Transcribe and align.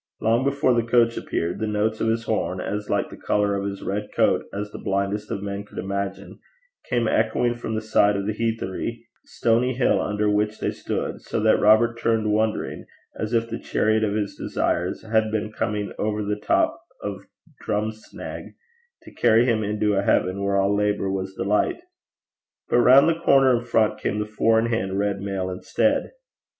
Long 0.19 0.43
before 0.43 0.73
the 0.73 0.81
coach 0.81 1.15
appeared, 1.15 1.59
the 1.59 1.67
notes 1.67 2.01
of 2.01 2.07
his 2.07 2.23
horn, 2.23 2.59
as 2.59 2.89
like 2.89 3.11
the 3.11 3.17
colour 3.21 3.53
of 3.55 3.65
his 3.69 3.83
red 3.83 4.09
coat 4.15 4.45
as 4.51 4.71
the 4.71 4.79
blindest 4.81 5.29
of 5.29 5.43
men 5.43 5.63
could 5.63 5.77
imagine, 5.77 6.39
came 6.89 7.07
echoing 7.07 7.53
from 7.53 7.75
the 7.75 7.83
side 7.83 8.15
of 8.15 8.25
the 8.25 8.33
heathery, 8.33 9.05
stony 9.25 9.75
hill 9.75 10.01
under 10.01 10.27
which 10.27 10.59
they 10.59 10.71
stood, 10.71 11.21
so 11.21 11.39
that 11.41 11.59
Robert 11.61 11.99
turned 11.99 12.31
wondering, 12.33 12.85
as 13.19 13.31
if 13.33 13.47
the 13.47 13.59
chariot 13.59 14.03
of 14.03 14.15
his 14.15 14.35
desires 14.35 15.03
had 15.05 15.29
been 15.29 15.51
coming 15.51 15.93
over 15.99 16.25
the 16.25 16.35
top 16.35 16.81
of 17.03 17.25
Drumsnaig, 17.63 18.55
to 19.03 19.11
carry 19.13 19.45
him 19.45 19.63
into 19.63 19.93
a 19.93 20.01
heaven 20.01 20.41
where 20.41 20.57
all 20.57 20.75
labour 20.75 21.11
was 21.11 21.35
delight. 21.35 21.77
But 22.69 22.77
round 22.77 23.07
the 23.07 23.19
corner 23.19 23.55
in 23.59 23.65
front 23.65 23.99
came 23.99 24.17
the 24.17 24.25
four 24.25 24.57
in 24.57 24.65
hand 24.65 24.97
red 24.97 25.21
mail 25.21 25.51
instead. 25.51 26.13